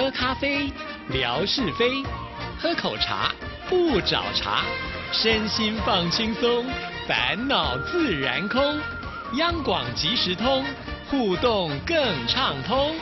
[0.00, 0.72] 喝咖啡，
[1.10, 2.02] 聊是非；
[2.58, 3.30] 喝口茶，
[3.68, 4.62] 不找茬。
[5.12, 6.64] 身心放轻松，
[7.06, 8.80] 烦恼自然空。
[9.36, 10.64] 央广即时通，
[11.10, 11.96] 互动更
[12.26, 12.94] 畅通。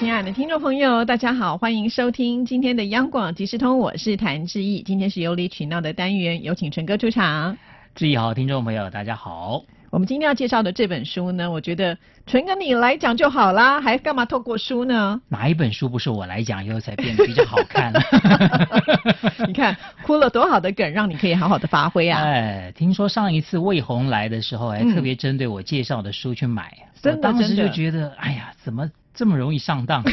[0.00, 4.82] 亲爱的听众朋友，大家好，欢迎收听今天的央广即时通，我是谭志毅。
[4.82, 7.56] 今天是有理取闹的单元，有请陈哥出场。
[7.94, 9.62] 志毅好，听众朋友大家好。
[9.96, 11.96] 我们今天要介绍的这本书呢，我觉得
[12.26, 15.18] 纯跟你来讲就好啦，还干嘛透过书呢？
[15.30, 17.90] 哪一本书不是我来讲以后才变得比较好看？
[19.48, 22.20] 你看哭了多好的梗，让你可以好好的发挥啊！
[22.22, 26.70] 哎，听说上一次魏红来的时候，还特别针对我介绍的书去买，
[27.00, 28.90] 真的，当时就觉得，哎呀，怎么？
[29.16, 30.04] 这么容易上当？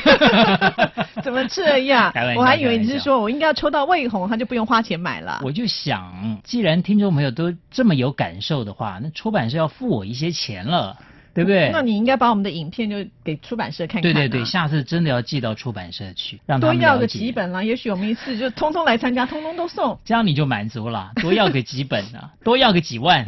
[1.21, 2.11] 怎么这样？
[2.35, 5.41] 我还以为你是说我应该要抽到魏红，他就不用花钱买了。
[5.43, 10.97] 我就想，既然听众朋友都这么有感受的话，那出版社要付我一些钱了，
[11.33, 11.69] 对不对？
[11.73, 14.03] 那你应该把我们的影片就给出版社看看。
[14.03, 17.61] 对对对，下次真的要寄到出版社去，让多要个几本啦。
[17.63, 19.99] 也许我们一次就通通来参加，通通都送。
[20.05, 23.25] 这样你就满足了，多要个几本啊，多要个几万。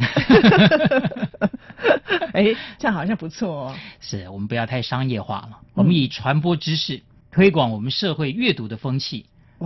[2.36, 3.76] 哎，这样好像不错哦。
[3.98, 9.24] 是我们不要太商业化了，我们以传播知识、推广我们社会阅读的风气，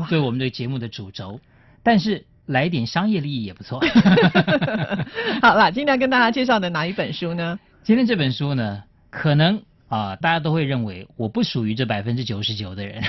[0.09, 1.41] 作为我们的节目的主轴。
[1.83, 3.81] 但是来点商业利益也不错。
[5.43, 7.59] 好了，今天跟大家介绍的哪一本书呢？
[7.83, 13.03] 今天这本书呢，可能啊，大家都会认为我不属于这百分之九十九的人。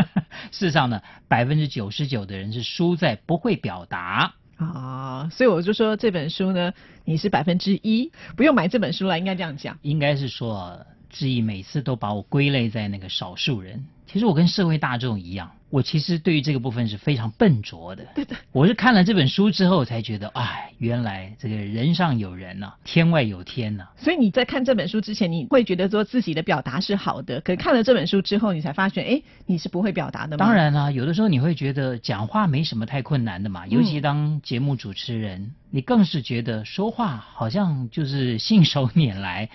[0.50, 4.32] 事实上呢，百分之九十九的人是输在不会表达。
[4.56, 6.72] 啊，所以我就说这本书呢，
[7.04, 9.78] 你是百分之一，不用买这本书了，应该这样讲。
[9.82, 13.86] 应该是说，志毅每次都把我归类在那个少数人。
[14.06, 15.50] 其实我跟社会大众一样。
[15.70, 18.04] 我其实对于这个部分是非常笨拙的。
[18.14, 23.88] 对的，我是看了这本书之后才觉得，哎，原来这个人上有人呐，天外有天呐。
[23.96, 30.46] 所以你在看这本书之前，你会觉得说自己的表达是好的，可看了这本书之后，你才发现，哎，你是不会表达的吗。
[30.46, 39.48] 当然啦，有的时候你会觉得讲话没什么太困难的嘛，尤其当节目主持人，你更是觉得说话好像就是信手拈来。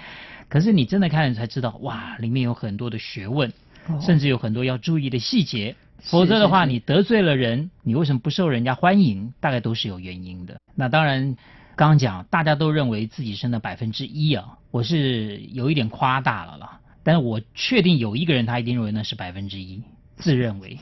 [0.50, 3.54] 可是你真的看了才知道，哇，里面有很多的学问，
[4.02, 5.76] 甚至有很多要注意的细节。
[6.02, 9.34] 否则的话，你得罪了人，你为什么不受人家欢迎？
[9.40, 10.58] 大概都是有原因的。
[10.74, 11.36] 那当然，
[11.76, 16.80] 刚刚讲大家都认为自己是那百分之一啊，我是有一点夸大了啦。
[17.04, 19.84] 但是我确定有一个人他一定认为那是百分之一，
[20.16, 20.78] 自认为。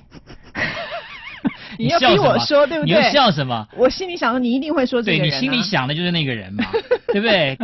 [1.80, 2.86] 你要逼我说对不对？
[2.86, 3.68] 你要笑什么？
[3.76, 5.30] 我心里想的你一定会说这个人。
[5.30, 6.64] 对你心里想的就是那个人嘛，
[7.14, 7.58] 对不对？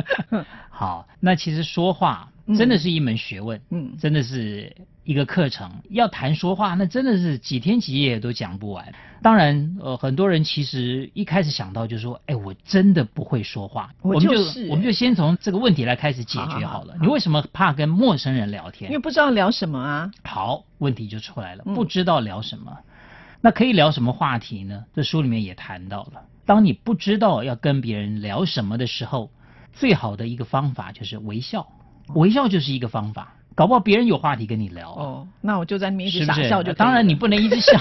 [0.76, 4.76] 好，那其实说话真的是一门学问，嗯，真的是。
[5.06, 8.94] 一个课程要谈说话，那真的是几天几夜都讲不完。
[9.22, 13.94] 当然，呃，很多人其实一开始想到就是说，哎，我真的不会说话。
[14.02, 14.32] 我们就
[14.70, 16.96] 我们就先从这个问题来开始解决好了。
[17.02, 18.90] 你为什么怕跟陌生人聊天？
[18.90, 20.10] 因为不知道聊什么啊。
[20.24, 22.72] 好，问题就出来了，不知道聊什么。
[23.42, 24.86] 那可以聊什么话题呢？
[24.96, 29.30] 这书里面也谈到了，当你不知道要跟别人聊什么的时候，
[29.74, 31.68] 最好的一个方法就是微笑。
[32.16, 33.34] 微笑就是一个方法。
[33.56, 36.74] 搞不好别人有话题跟你聊哦，那我就在那边一直傻笑就。
[36.74, 37.72] 当然你不能一直笑，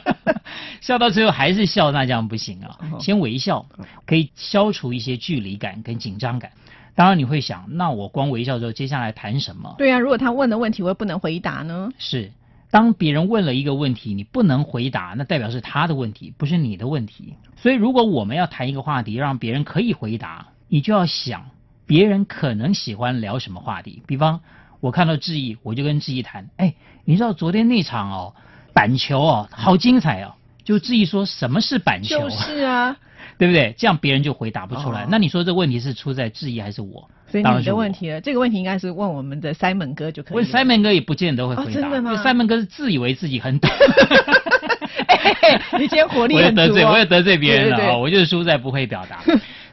[0.80, 2.78] 笑到最后还是笑，那这样不行啊。
[2.98, 3.66] 先微笑，
[4.06, 6.50] 可以消除一些距离感跟紧张感。
[6.94, 9.74] 当然你会想，那我光微笑之后，接下来谈什么？
[9.76, 11.90] 对啊，如果他问的问题我又不能回答呢？
[11.98, 12.32] 是，
[12.70, 17.34] 当别人问了一个问题，你不能回答，那代表是他的问题，不是你的问题。
[17.54, 21.50] 所以如果我们要谈一个话题，让别人可以回答，你就要想
[21.86, 24.40] 别人可能喜欢聊什么话题，比方。
[24.80, 26.50] 我看到志毅，我就跟志毅谈。
[26.58, 26.74] 哎，
[27.06, 28.34] 你知道昨天那场哦，
[28.74, 30.34] 板球哦，好精彩哦。
[30.64, 32.18] 就志毅说什么是板球？
[32.18, 32.94] 就是啊，
[33.38, 33.74] 对不对？
[33.78, 35.06] 这样别人就回答不出来。
[35.10, 37.08] 那你说这问题是出在志毅还是我？
[37.28, 40.36] 所以你的问题了，这个问题应该是问我们的 Simon 哥就可以。
[40.36, 41.70] 问 Simon 哥也不见得会回答。
[41.70, 43.70] 真的吗？Simon 哥是自以为自己很懂。
[45.78, 46.60] 你今天活力很足。
[46.62, 47.96] 我得罪，我也得罪别人了啊！
[47.96, 49.22] 我就是输在不会表达。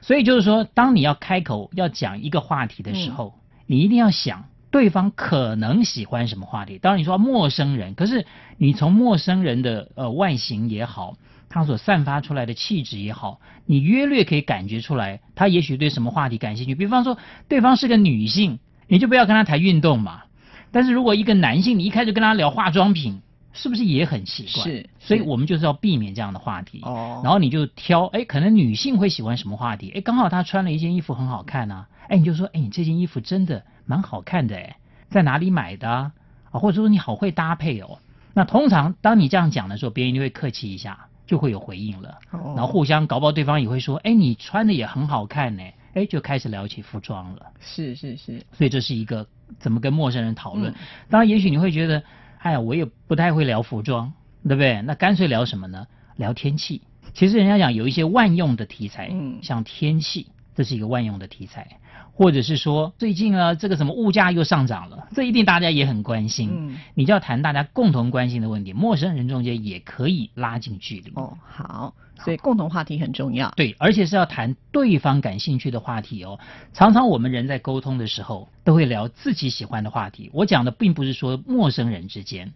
[0.03, 3.33] 所以就是说，当你要开口要讲一个话题的时候，
[3.65, 4.45] 你一定要想。
[4.69, 6.79] 对方可能喜欢什么话题？
[6.79, 8.25] 当然你说陌生人，可是
[8.57, 11.15] 你从陌生人的呃外形也好，
[11.47, 16.73] 他所散发出来的气质也好，你约略可以感觉出来，他也许对什么话题感兴趣。
[16.73, 18.57] 比方说，对方是个女性，
[18.87, 20.23] 你就不要跟他谈运动嘛。
[20.71, 23.21] 但是如果一个男性，你一开始跟他聊化妆品，
[23.53, 24.63] 是不是也很奇怪？
[24.63, 26.81] 是，所以我们就是要避免这样的话题。
[26.83, 29.91] 哦，然后你就挑，哎，可能女性会喜欢什么话题？
[29.95, 33.63] 哎，刚好她穿了一件衣服很好看啊，哎，你就说，哎，你这件衣服真的。
[33.85, 34.77] 蛮好看的哎，
[35.09, 36.13] 在哪里买的啊？
[36.51, 37.99] 或者说你好会搭配哦。
[38.33, 42.17] 那通常当你这样讲的时候，别人就会客气一下，就会有回应了。
[42.31, 45.63] 哦然后互相搞不好对方也会说，哎，你穿的也很好看呢。
[45.95, 47.47] 哎，就开始聊起服装了。
[47.59, 48.41] 是是是。
[48.53, 49.27] 所以这是一个
[49.59, 50.71] 怎么跟陌生人讨论。
[50.71, 50.75] 嗯
[51.09, 52.01] 当然，也许你会觉得，
[52.43, 54.11] 哎呀，我也不太会聊服装，
[54.43, 54.81] 对不对？
[54.81, 55.87] 那干脆聊什么呢？
[56.17, 56.81] 聊天气。
[57.13, 61.79] 其实人家讲有一些万用的题材，嗯像天气，这是一个万用的题材，
[62.13, 66.49] 或者是说最近呢这个什么物价又上涨了，这一定大家也很关心。
[66.53, 71.11] 嗯你就要谈大家共同关心的问题，陌生人中间也可以拉近距离。
[71.15, 71.93] 哦，好，
[72.23, 73.51] 所以共同话题很重要。
[73.55, 76.39] 对，而且是要谈对方感兴趣的话题哦。
[76.71, 80.29] 常常我们人在沟通的时候，都会聊自己喜欢的话题。
[80.33, 82.53] 我讲的并不是说陌生人之间，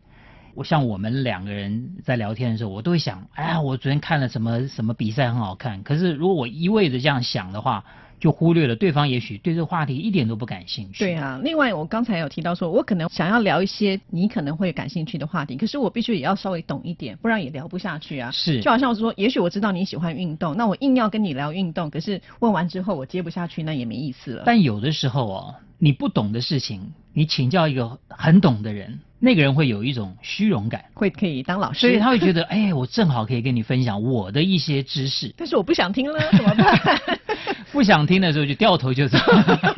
[0.57, 5.83] 我像我们两个人在聊天的时候，我都会想，哎呀，我昨天看了什么什么比赛很好看。
[5.83, 7.85] 可是如果我一味的这样想的话，
[8.19, 10.97] 就忽略了对方也许对这个话题一点都不感兴趣。
[10.97, 18.31] 对啊，另外我刚才有提到说，我可能想要聊一些你可能会感兴趣的话题，可是我必须也要稍微懂一点，不然也聊不下去啊。
[18.31, 24.41] 是就好像说，也许我知道你喜欢运动，那我硬要跟你聊运动，可是问完之后我接不下去，那也没意思了。
[24.43, 26.81] 但有的时候哦，你不懂的事情，
[27.13, 30.85] 你请教一个很懂的人，那个人会有一种虚荣感。
[30.93, 35.33] 会可以当老师，所以他会觉得，哎，我正好可以跟你分享我的一些知识。
[35.37, 37.01] 但是我不想听了，怎么办？
[37.71, 39.17] 不想听的时候就掉头就走，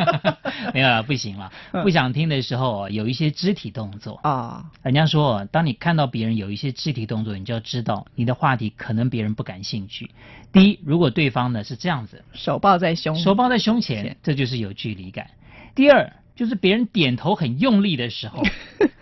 [0.74, 1.52] 没有了，不行了。
[1.72, 4.20] 嗯不想听的时候哦有一些肢体动作。
[4.24, 10.10] 啊、人家说哦，当你看到别人有一些肢体动作，你就要知道你的话题可能别人不感兴趣。
[10.52, 15.28] 第一，如果对方呢是这样子，手抱在胸，手抱在胸前，这就是有距离感。
[15.74, 18.44] 第二，就是别人点头很用力的时候，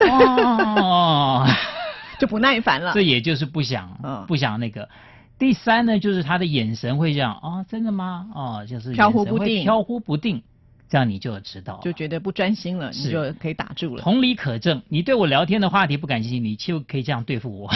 [0.00, 1.46] 哦，
[2.18, 3.02] 就不耐烦了这。
[3.02, 4.88] 也就是不想、嗯不想那个。
[5.38, 8.26] 第三呢，就是他的眼神会这样啊、真的吗？
[8.34, 10.42] 哦，就是飘忽不定飘忽不定，
[10.88, 14.02] 这样你就知道，就觉得不专心了，你是就可以打住了。
[14.02, 14.80] 同理可证。
[14.88, 17.70] 你对我聊天的话题不感兴趣，你就可以这样对付我。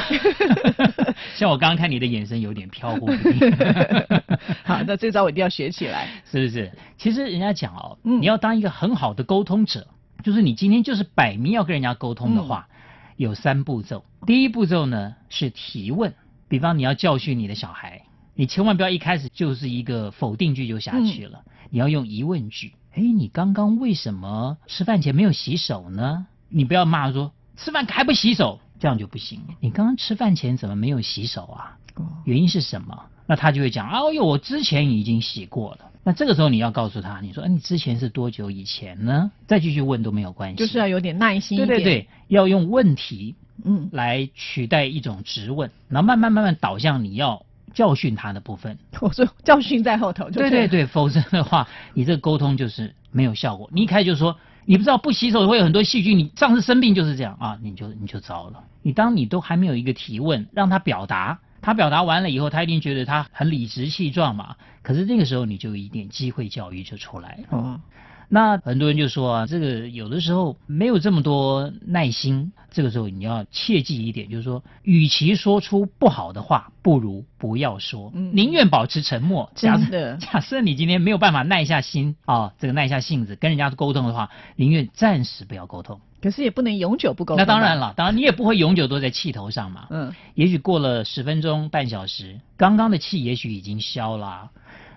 [1.37, 3.53] 像我刚刚看你的眼神有点飘忽不定，
[4.65, 6.09] 好，那这招我一定要学起来。
[6.25, 6.73] 是不是？
[6.97, 9.87] 其实人家讲哦，嗯你要当一个很好的沟通者，
[10.23, 12.69] 就是你今天就是摆明要跟人家沟通的话，
[13.17, 14.05] 有三步骤。
[14.27, 16.15] 第一步骤呢是提问，
[16.49, 18.03] 比方你要教训你的小孩，
[18.35, 22.75] 你千万不要一开始就是一个否定句就下去了，你要用疑问句。
[22.93, 26.27] 哎，你刚刚为什么吃饭前没有洗手呢？
[26.49, 29.41] 你不要骂说吃饭还不洗手，这样就不行。
[29.61, 31.79] 你刚刚吃饭前怎么没有洗手啊？
[31.95, 33.07] 哦，原因是什么？
[33.31, 35.89] 那他就会讲，哎呦，我之前已经洗过了。
[36.03, 39.31] 那这个时候你要告诉他，你说，哎，你之前是多久以前呢？
[39.47, 40.57] 再继续问都没有关系。
[40.57, 41.69] 就是要有点耐心一点。
[41.69, 48.77] 对对对，要用问题嗯，来取代一种质问，然后慢慢慢慢导向你要教训他的部分。
[49.01, 50.51] 我说教训在后头就对了。
[50.51, 53.71] 对对对，否则的话，你这个沟通就是没有效果。
[53.73, 58.65] 你一开始就说，你不知道不洗手会有很多细菌，你上次生病就是这样啊，你就你就糟了。
[58.83, 64.57] 你当你都还没有一个提问，让他表达，他表达完了以后，他一定觉得他很理直气壮嘛。
[64.83, 67.59] 可是这个时候你就有一点机会教育就出来了。
[67.59, 67.81] 哦，
[68.29, 79.51] 那很多人就说啊，这个有的时候没有这么多耐心，这个时候你要切记一点，就是说，与其说出不好的话，不如不要说，嗯宁愿保持沉默。
[79.55, 86.01] 假设 假设你今天没有办法耐下心啊，这个耐下性子跟人家沟通的话，宁愿暂时不要沟通。
[86.21, 87.39] 可是也不能永久不沟通。
[87.39, 87.79] 那当然。
[87.79, 89.87] 了，当然你也不会永久都在气头上嘛。
[89.91, 94.51] 嗯，也许过了十分钟、半小时，刚刚的气也许已经消了啊、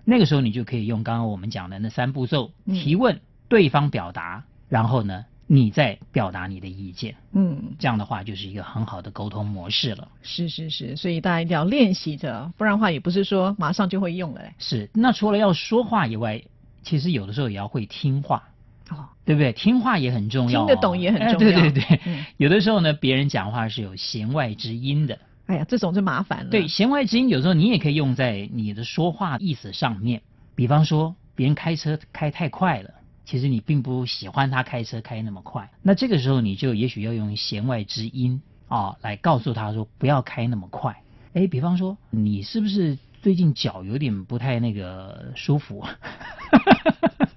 [0.04, 7.16] 那个时候你就可以用刚刚我们讲的那三步骤：嗯提问、对方表达，然后呢，你再表达你的意见。
[7.32, 10.08] 嗯，这样的话就是一个很好的沟通模式了。
[10.24, 14.54] 是是是，所以大家一定要练习着，不然的话也不是说马上就会用了嘞。
[14.58, 16.42] 是，那除了要说话以外，
[16.82, 18.44] 其实有的时候也要会听话。
[18.94, 19.52] 哦，对不对？
[19.54, 25.18] 听话也很重要、哦，听得懂也很哎重要对对对，嗯 有的时候呢，别人讲话是有弦外之音的。
[25.46, 26.50] 哎呀，这种就麻烦了。
[26.50, 30.22] 对，，弦外之音有时候你也可以用在你的说话意思上面。
[30.56, 32.92] 比方说，别人开车开太快了，
[33.26, 35.70] 其实你并不喜欢他开车开那么快。
[35.82, 40.96] 那这个时候你就也许要用弦外之音啊，来告诉他说不要开那么快。
[41.34, 45.84] 哎，比方说，你是不是最近脚有点不太那个舒服？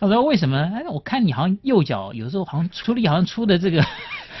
[0.00, 0.56] 他说为什么？
[0.74, 3.84] 哎，我看你好像右脚有时候好像出力好像出的这个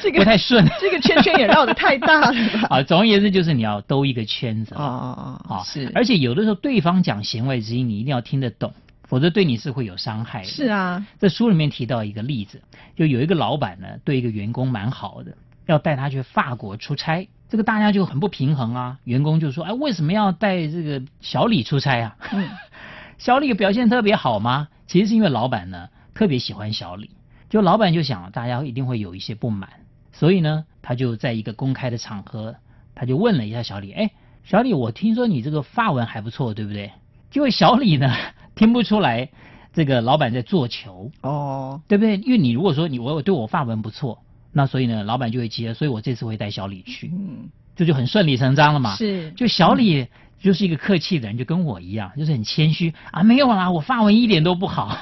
[0.00, 0.66] 这个 不太顺。
[0.80, 2.68] 这个圈圈也绕的太大了吧？
[2.78, 8.72] 啊，总而言之就是你要兜一个圈子哦哦哦，啊，是，而且有的时候对方讲弦外之音，你一定要听得懂，
[9.04, 10.48] 否则对你是会有伤害的。
[10.48, 12.62] 是啊，这书里面提到一个例子，
[12.96, 15.32] 就有一个老板呢，对一个员工蛮好的，
[15.66, 18.96] 要带他去法国出差，这个大家就很不平衡啊。
[19.04, 22.16] 员工就说：“哎，为什么要带这个小李出差啊？
[22.32, 22.48] 嗯
[23.18, 27.10] 小李表现特别好吗？”其实是因为老板呢特别喜欢小李，
[27.48, 29.68] 就老板就想大家一定会有一些不满，
[30.10, 32.56] 所以呢，他就在一个公开的场合，
[32.96, 34.10] 他就问了一下小李：“哎，
[34.42, 36.90] 小李，我听说你这个发文还不错，对不对？”
[37.30, 38.12] 结果小李呢
[38.56, 39.28] 听不出来
[39.72, 42.16] 这个老板在做球，哦，对不对？
[42.16, 44.18] 因为你如果说你我对我发文不错，
[44.50, 48.96] 那所以呢，老板就会接，所以我这次会带小李去，嗯，这就很顺理成章了嘛。
[48.96, 50.08] 是，就小李
[50.40, 54.96] 就是一个客气的人，就跟我一样，就是很谦虚啊，没有啦，我发文一点都不好。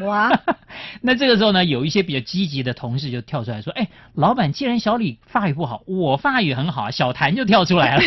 [0.00, 0.28] 哇，
[1.02, 8.02] 那这个时候呢，有一些比较积极的同事就跳出来说：“哎，老板，既然小李法语不好，我法语很好啊。”小谭就跳出来了。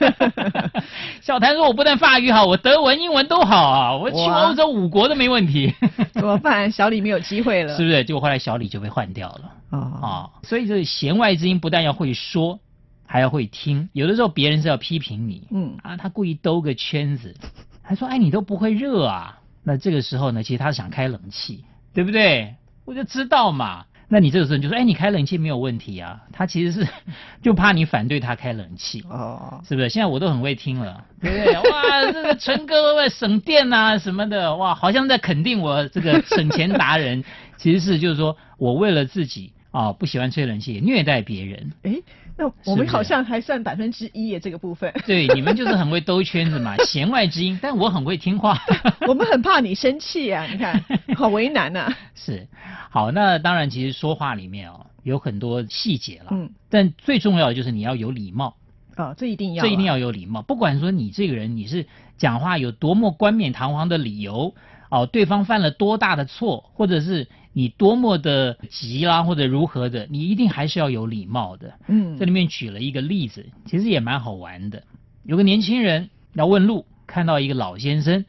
[1.20, 5.74] 小谭说：“我不但法语好，我德文、英文都好啊，我去哇欧洲五国都没问题。”
[6.14, 6.70] 怎么办？
[6.72, 8.02] 小李没有机会了，是不是？
[8.04, 10.30] 结果后来小李就被换掉了啊啊。
[10.42, 12.58] 所以这弦外之音不但要会说，
[13.06, 13.88] 还要会听。
[13.92, 17.34] 有的时候别人是要批评你，嗯啊，他故意兜个圈子，
[17.82, 22.54] 还说：“哎，你都不会热啊。”那这个时候呢，其实他想开冷气，对不对？
[22.84, 23.84] 我就知道嘛。
[24.08, 26.88] 那你这个时候就说：“哎，你开冷气没有问题啊。”他其实是
[27.42, 29.02] 就怕你反对他开冷气。
[29.10, 29.88] 哦，是不是？
[29.88, 31.54] 现在我都很会听了，对不对？
[31.70, 37.24] 哇，这个陈哥为省电啊什么的，哇，好像在肯定我这个省钱达人。
[37.58, 41.70] 其实是就是说我为了自己啊，不喜欢吹冷气，虐待别人。
[41.82, 41.96] 哎，
[42.38, 44.90] 那我们好像还算百分之一耶，这个部分。
[45.04, 47.58] 对，你们就是很会兜圈子嘛， 弦外之音。
[47.60, 48.58] 但我很会听话。
[49.06, 50.82] 我们很怕你生气啊，你看，
[51.14, 52.48] 好为难呐、是，
[52.88, 58.56] 好，那当然，其实说话里面哦有很多细节了，嗯，但最重要的就是你要有礼貌，
[58.96, 60.40] 哦，这一定要啊，这一定要有礼貌。
[60.40, 61.84] 不管说你这个人你是
[62.16, 64.54] 讲话有多么冠冕堂皇的理由，
[64.90, 71.72] 哦，对方犯了多大的错，或者是你多么的急啦，或者如何的，你一定还是要有礼貌的。
[71.88, 74.82] 嗯这里面举了一个例子，其实也蛮好玩的。
[75.22, 78.26] 有个年轻人要问路，看到一个老先生，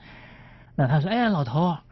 [0.77, 1.84] 那他说：“哎呀，老头啊，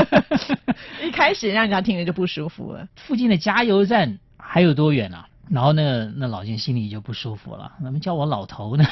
[1.02, 2.86] 一开始让人家听着就不舒服了。
[2.96, 8.84] 附近的加油站还有多远啊？”然后那个那老先生心里就不舒服了，怎么叫我老头呢？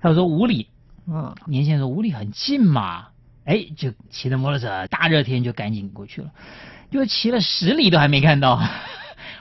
[0.00, 0.68] 他说五里，
[1.06, 3.08] 嗯，年轻人说五里很近嘛，
[3.46, 6.30] 哎，就骑着摩托车，大热天就赶紧过去了，
[6.90, 8.60] 就骑了十里都还没看到。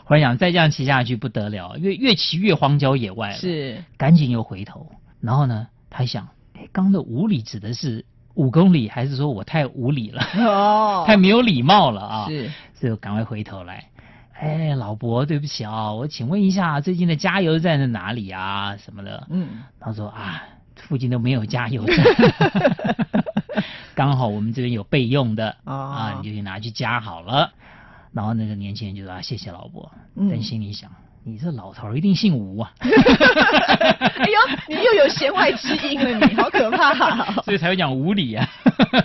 [0.06, 3.36] 忽然想再这样骑下去不得了，越越骑越荒郊野外了。
[3.36, 12.28] 是，赶紧又回头，然后呢，他想，哎，刚的五里指的是五公里，还是说我太无礼了，哦， 太没有礼貌了啊？
[12.30, 13.86] 是，所以我赶快回头来，
[14.34, 18.78] 哎，老伯，对不起啊，我请问一下，最近的加油站在哪里啊？
[18.78, 19.26] 什么的？
[19.32, 20.44] 嗯，他说啊，
[20.76, 22.06] 附近都没有加油站，
[24.56, 25.76] 这边有备用的、哦。
[25.76, 27.54] 啊，你就去拿去加好了。
[28.12, 30.30] 然后那个年轻人就说啊，谢谢老伯，嗯。
[30.30, 30.90] 但心里想，
[31.28, 32.72] 你这老头一定姓吴啊。
[32.80, 34.38] 哎呦，
[34.70, 38.48] 你又有弦外之音了，你好可怕、哦 所以才会讲无理啊。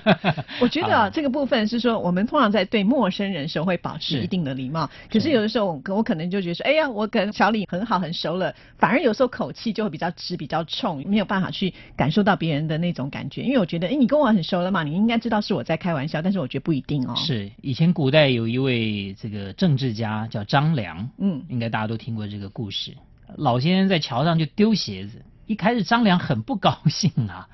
[0.60, 22.96] 我觉得啊，啊这个部分是说，我们通常在对陌生人时候会保持一定的礼貌，可是是有的时候我我可能就觉得说，哎呀，我跟小李很好很熟了，反而有时候口气就会比较直、比较冲，没有办法去感受到别人的那种感觉，因为我觉得，哎，你跟我很熟了嘛，你应该知道是我在开玩笑，但是我觉得不一定哦。，是以前古代有一位这个政治家叫张良，嗯，应该大家都听听过这个故事。
[23.36, 27.48] 老先生在桥上就丢鞋子，一开始张良很不高兴啊，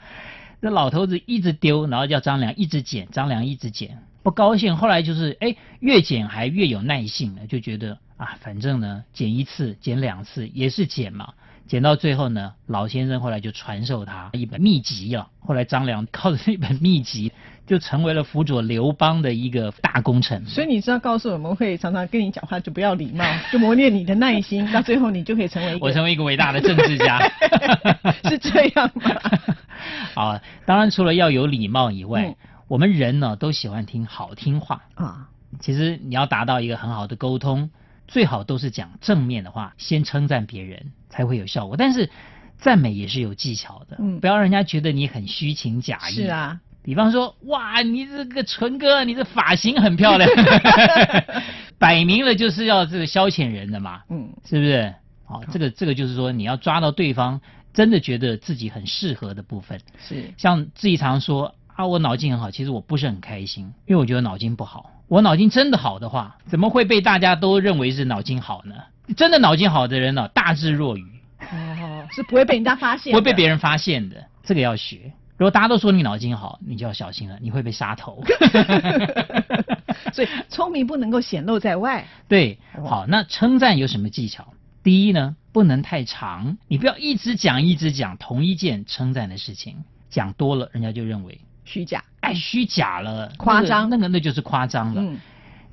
[0.61, 4.79] 那老头子一直丢，然后叫张良一直捡，张良一直捡，不高兴。
[4.79, 11.35] 后来就是哎，越捡还越有耐性了，就觉得啊，反正呢，捡一次、捡两次也是捡嘛。
[11.67, 15.29] 捡到最后呢，老先生后来就传授他一本秘籍了。
[15.41, 17.33] 后来张良靠着这本秘籍，
[17.67, 20.45] 就成为了辅佐刘邦的一个大功臣。
[20.47, 27.19] 所以你知道，告诉我们会常常跟你讲话就不要礼貌，就磨练你的耐心，到最后你就可以成为我成为一个伟大的政治家
[28.29, 29.11] 是这样吗？
[30.15, 32.37] 啊，当然除了要有礼貌以外，嗯
[32.69, 34.83] 我们人呢都喜欢听好听话。
[34.97, 35.29] 啊，
[35.61, 37.71] 其实你要达到一个很好的沟通，
[38.09, 41.77] 最好都是讲正面的话，先称赞别人才会有效果。
[41.77, 42.11] 但是
[42.59, 46.15] 赞美也是有技巧的，嗯不要让人家觉得你很虚情假意。
[46.15, 50.31] 是，啊，比方说，哇，你这个纯哥，你这发型很漂亮，
[51.79, 54.03] 摆明了就是要这个消遣人的嘛。
[54.09, 54.95] 嗯，是不是？
[55.25, 57.41] 好，这个这个就是说，你要抓到对方
[57.75, 59.81] 真的觉得自己很适合的部分。
[59.99, 64.93] 是，像自己常说啊，我脑筋很好，其实我不是很开心，因为我觉得脑筋不好。
[65.09, 68.75] 我脑筋真的好的话，怎么会被大家都认为是脑筋好呢？
[69.17, 71.05] 真的脑筋好的人呢、大智若愚，
[71.41, 74.17] 哦，是不会被人家发现，不会被别人发现的。
[74.43, 75.13] 这个要学。
[75.37, 78.25] 如果大家都说你脑筋好，你就要小心了，你会被杀头。
[80.13, 82.07] 所以聪明不能够显露在外。
[82.27, 84.55] 对，好，那称赞有什么技巧？
[84.83, 93.91] 第一呢，不能太长，你不要一直讲一直讲同一件称赞的事情，讲多了人家就认为虚假，哎虚假了，夸张。
[93.91, 95.03] 那个那就是夸张了。
[95.03, 95.19] 嗯，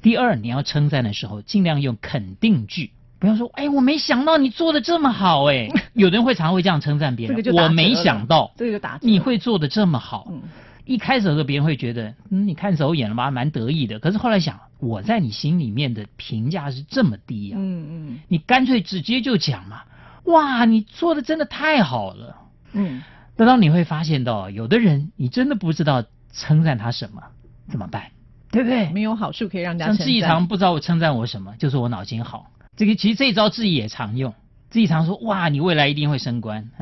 [0.02, 8.52] 第二，你要称赞的时候，尽量用肯定句，不要说哎我没想到你做的这么好哎， 有的人会常会这样称赞别人，我没想到。
[8.58, 10.28] 这个就打折你会做的这么好。
[10.30, 10.42] 嗯。
[10.86, 14.00] 一开始的时候别人会觉得，嗯，你看走眼了吧，蛮得意的。
[14.00, 18.20] 可是后来想，我在你心里面的评价是这么低呀、嗯嗯。
[18.28, 19.84] 你干脆直接就讲嘛，
[20.26, 22.36] 哇，你做的真的太好了。
[22.74, 23.02] 嗯，
[23.36, 27.22] 等到你会发现到，有的人你真的不知道称赞他什么，
[27.70, 28.04] 怎么办？
[28.52, 28.90] 对不对？
[28.92, 32.48] 没有好处可以让大家像志毅称赞常不知道我称赞我什么，就说我脑筋好。
[32.76, 34.34] 这个其实这一招志毅也常用，
[34.70, 36.70] 志毅常说哇，你未来一定会升官。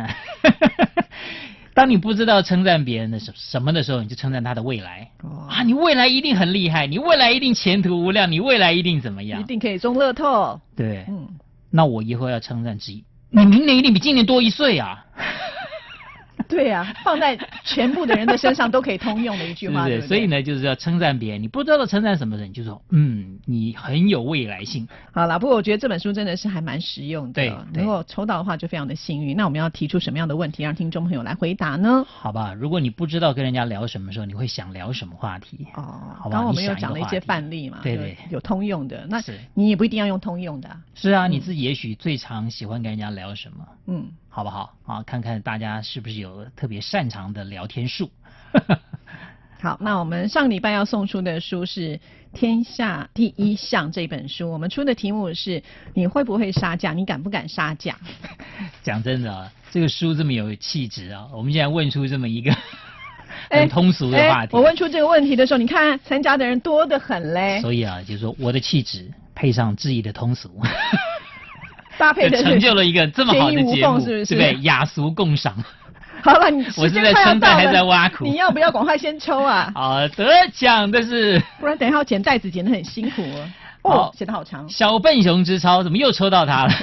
[1.73, 5.09] 当你不知道称赞别人的什什么的时候，你就称赞他的未来。
[5.23, 9.43] 哦啊，你未来一定很厉害，你未来一定前途无量，你未来一定怎么样一？
[9.45, 10.59] 定可以中乐透。
[10.75, 11.29] 对，嗯，
[11.69, 15.05] 那我以后要称赞志毅，你明年一定比今年多一岁啊！
[16.51, 20.01] 对呀、放在全部的人的身上都可以通用的一句话， 对？
[20.01, 21.41] 所以呢，就是要称赞别人。
[21.41, 24.87] 你不知道称赞什么人，你就说，嗯，你很有未来性。
[25.13, 29.35] 好啦，不过我觉得这本书真的是还蛮实用的，能够抽到的话就非常的幸运。
[29.35, 32.05] 那我们要提出什么样的问题让听众朋友来回答呢？
[32.07, 35.65] 好吧，如果你不知道跟人家聊什么时候，你会想聊什么话题？
[35.75, 35.81] 哦，
[36.19, 44.73] 好吧刚刚我们你想一个有讲了一些范例嘛，有对对有通用的，那是你也不一定要用通用的啊、是啊，你自己也许最常喜欢跟人家聊什么，嗯，好不好？
[44.85, 48.09] 啊，看看大家是不是有特别擅长的聊天术。
[49.61, 51.97] 好，那我们上礼拜要送出的书是
[52.33, 55.61] 《天下第一项》这本书，我们出的题目是
[55.93, 56.93] 你会不会杀价？
[56.93, 57.95] 你敢不敢杀价？
[58.81, 62.51] 讲真的啊，这个书这么有气质啊，我们现在问出这么一个
[63.49, 70.49] 哎很通俗的话题，哎我问出这个问题的时候，你看参加的人多得很嘞，所以啊，就是说我的气质配上质疑的通俗，
[71.97, 74.57] 搭配的成就了一个这么好的节目，是不是对？
[74.61, 75.55] 雅俗共赏。
[76.23, 79.71] 好了，你我是在称赞还在挖苦你要不要赶快先抽啊？
[79.75, 83.49] 好，得奖的是不然等一下要剪袋子剪得很辛苦哦。
[83.83, 86.73] 哦，写的好长，小笨熊之超，怎么又抽到他了？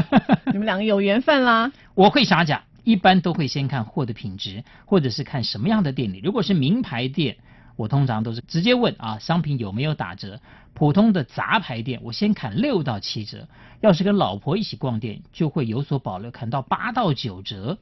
[0.52, 1.72] 你们两个有缘分啦。
[1.94, 6.20] 我会啥奖，一般都会先看货的品质，或者是看什么样的店里。
[6.22, 7.36] 如果是名牌店，
[7.82, 10.38] 我通常都是直接问啊，商品有没有打折。
[10.72, 13.48] 普通的杂牌店，我先砍六到七折。
[13.80, 17.78] 要是跟老婆一起逛店，就会有所保留，砍到八到九折。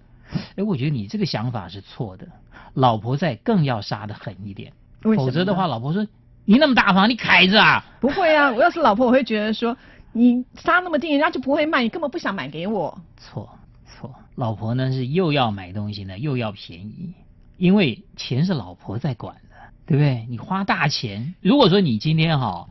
[0.57, 2.27] 哎，我觉得你这个想法是错的，
[2.73, 4.73] 老婆在更要杀的狠一点，
[5.03, 6.07] 否则的话，老婆说
[6.47, 9.77] 你那么大方，你凯子啊，不会啊，我要是老婆，我会觉得说
[10.15, 12.99] 你杀那么低，人家就不会卖，你根本不想买给我。
[13.19, 13.51] 错
[13.85, 17.13] 错，老婆呢是又要买东西呢，又要便宜，
[17.59, 19.50] 因为钱是老婆在管的，
[19.91, 20.25] 对不对？
[20.31, 22.69] 你花大钱，如果说你今天哈、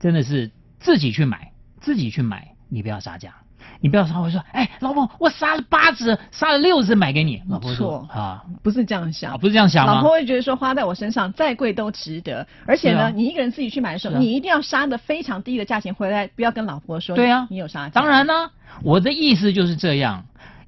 [0.00, 0.50] 真的是
[0.80, 3.34] 自己去买，自己去买，你不要杀价，
[3.80, 10.12] 你不要稍微说，哎，老婆，我杀了八只，杀了六只买给你，老婆说错啊，不是这样想，啊不是这样想吗老婆？
[10.12, 18.00] 会觉得说花在我身上再贵都值得，而且呢，啊你一个人自己去买的时候，啊你一定要杀的非常低的价钱回来，不要跟老婆说对啊你有杀价。
[18.00, 18.50] 当然呢，
[18.82, 20.24] 我的意思就是这样，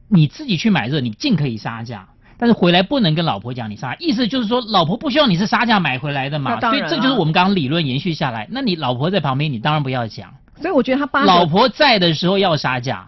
[0.09, 2.07] 你自己去买的时候，你尽可以杀价。
[2.39, 8.47] 但是回来不能跟老婆讲你杀，意思就是说老婆不希望你是杀价买回来的嘛，所以这就是我们刚刚理论延续下来。
[8.51, 10.33] 那你老婆在旁边，你当然不要讲。
[10.61, 13.07] 所以我觉得他八，老婆在的时候要杀价，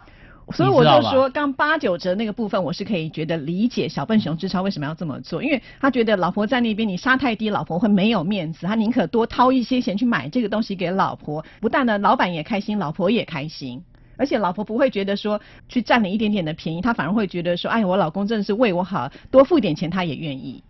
[0.53, 13.83] 所以我就说刚八九折那个部分，我是可以觉得理解小笨熊之超为什么要这么做，因为他觉得老婆在那边你杀太低，老婆会没有面子，他宁可多掏一些钱去买这个东西给老婆，不但呢老板也开心，老婆也开心。
[14.18, 20.62] 而且老婆不会觉得说去占了一点点的便宜，她反而会觉得说，哎，我老公真的是为我好，多付点钱他也愿意。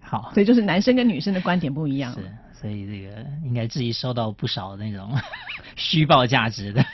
[0.00, 2.12] 好，所以就是男生跟女生的观点不一样。
[2.14, 2.20] 是，
[2.60, 5.10] 所以这个应该自己收到不少那种
[5.74, 6.84] 虚报价值的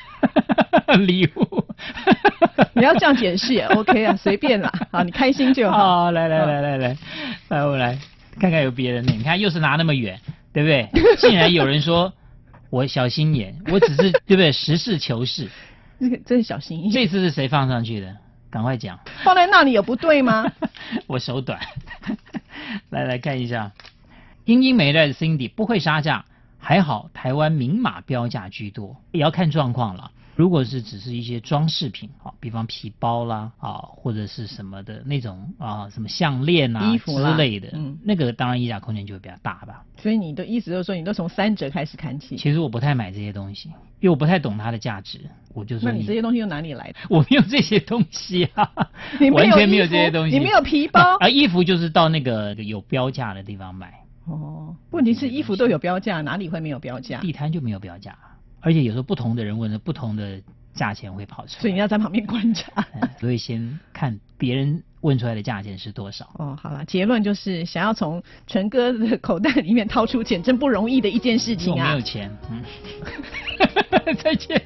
[0.96, 1.64] 礼物。
[2.75, 6.05] 你要这样解释也 OK 啊，随便啦，好，你开心就好。
[6.05, 6.96] 好，来来来来来，
[7.48, 7.98] 来我来
[8.40, 10.18] 看看有别人的，你看又是拿那么远，
[10.55, 10.88] 对不对？
[11.18, 12.12] 竟然有人说
[12.73, 14.51] 我小心眼，我只是 对不对？
[14.51, 15.47] 实事求是。
[15.99, 16.91] 那个真是小心翼翼。
[16.91, 18.17] 这次是谁放上去的？
[18.51, 18.99] 赶快讲。
[19.23, 20.51] 放在那里有不对吗？
[21.07, 21.61] 我手短，
[22.89, 23.73] 来来看一下，
[24.47, 26.25] 英英美代的 Cindy 不会杀价，
[26.59, 30.11] 还好台湾明码标价居多，也要看状况了。
[30.35, 39.85] 如果是只是一些装饰品，啊，比方皮包啦，啊，或者是什么的那种啊，什么项链啊衣服之类的，嗯那个当然溢价空间就会比较大吧。
[39.99, 42.37] 所以你的意思就是说，你都从三折开始看起。
[42.37, 43.68] 其实我不太买这些东西，
[44.01, 45.21] 因为我不太懂它的价值，
[45.55, 46.99] 我就说那你这些东西又哪里来的？
[47.11, 48.71] 我没有这些东西啊，
[49.21, 50.37] 你完全没有这些东西。
[50.37, 51.29] 你没有皮包 啊？
[51.29, 53.92] 衣服就是到那个有标价的地方买，
[54.25, 57.21] 哦，问题是衣服都有标价，哪里会没有标价？
[57.21, 58.16] 地摊就没有标价，
[58.62, 60.40] 而且有时候不同的人问的不同的
[60.72, 62.72] 价钱会跑出来，所以你要在旁边观察。
[63.01, 66.29] 嗯所以先看别人问出来的价钱是多少。
[66.38, 72.01] 哦，好了，结论就是想要从陈哥的口袋里面掏出钱，真不容易的一件事情啊我没有。
[72.01, 72.62] 钱，嗯，
[74.22, 74.61] 再见。